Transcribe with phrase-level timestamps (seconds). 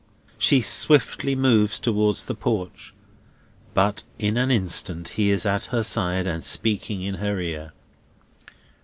[0.39, 2.91] She swiftly moves towards the porch;
[3.75, 7.71] but in an instant he is at her side, and speaking in her ear.